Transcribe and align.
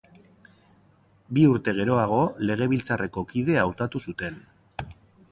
Bi 1.37 1.43
urte 1.49 1.73
geroago 1.79 2.17
Legebiltzarreko 2.51 3.25
kide 3.33 3.59
hautatu 3.65 4.01
zuten. 4.09 4.41